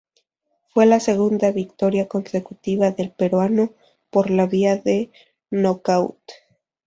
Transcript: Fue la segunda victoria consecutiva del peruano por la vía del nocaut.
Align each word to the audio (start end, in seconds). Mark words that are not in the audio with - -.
Fue 0.73 0.87
la 0.87 0.99
segunda 0.99 1.51
victoria 1.51 2.07
consecutiva 2.07 2.89
del 2.89 3.11
peruano 3.11 3.73
por 4.09 4.31
la 4.31 4.47
vía 4.47 4.75
del 4.77 5.11
nocaut. 5.51 6.17